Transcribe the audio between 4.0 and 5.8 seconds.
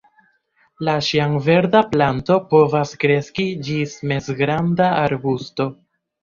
mezgranda arbusto.